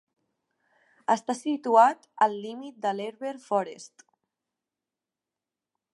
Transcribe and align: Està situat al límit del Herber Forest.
Està 1.15 1.35
situat 1.41 2.09
al 2.27 2.33
límit 2.47 2.81
del 2.87 3.03
Herber 3.05 3.35
Forest. 3.47 4.07